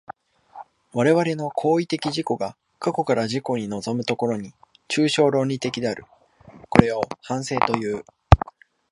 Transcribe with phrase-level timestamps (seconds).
[0.93, 4.51] 我々の行為的自己が過去から自己に臨む所に、
[4.89, 6.05] 抽象論理的である。
[6.69, 8.03] これを反省という。